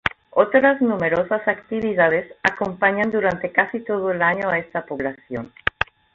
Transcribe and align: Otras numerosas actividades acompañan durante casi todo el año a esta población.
Otras 0.31 0.81
numerosas 0.81 1.47
actividades 1.47 2.33
acompañan 2.41 3.11
durante 3.11 3.51
casi 3.51 3.81
todo 3.81 4.09
el 4.09 4.23
año 4.23 4.49
a 4.49 4.57
esta 4.57 4.83
población. 4.83 5.53